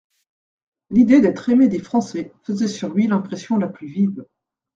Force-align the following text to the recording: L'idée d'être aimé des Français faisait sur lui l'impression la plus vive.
L'idée 0.89 1.21
d'être 1.21 1.49
aimé 1.49 1.67
des 1.67 1.77
Français 1.77 2.33
faisait 2.41 2.67
sur 2.67 2.89
lui 2.91 3.05
l'impression 3.05 3.57
la 3.59 3.67
plus 3.67 3.85
vive. 3.85 4.25